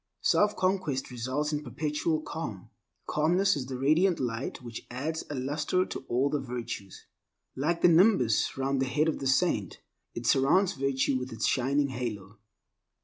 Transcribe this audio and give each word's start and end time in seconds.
Self 0.23 0.55
conquest 0.55 1.11
results 1.11 1.53
in 1.53 1.63
perpetual 1.63 2.21
calm. 2.23 2.71
Calmness 3.05 3.55
is 3.55 3.67
the 3.67 3.77
radiant 3.77 4.19
light 4.19 4.59
which 4.63 4.87
adds 4.89 5.23
a 5.29 5.35
luster 5.35 5.85
to 5.85 6.05
all 6.07 6.27
the 6.31 6.39
virtues. 6.39 7.05
Like 7.55 7.81
the 7.83 7.87
nimbus 7.87 8.57
round 8.57 8.81
the 8.81 8.87
head 8.87 9.07
of 9.07 9.19
the 9.19 9.27
saint, 9.27 9.79
it 10.15 10.25
surrounds 10.25 10.73
virtue 10.73 11.17
with 11.19 11.31
its 11.31 11.45
shining 11.45 11.89
halo. 11.89 12.39